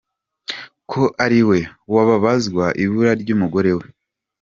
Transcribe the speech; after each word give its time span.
ko 0.91 1.01
ariwe 1.23 1.59
wabazwa 1.93 2.65
ibura 2.83 3.11
ry’umugore 3.21 3.71
we. 3.77 3.85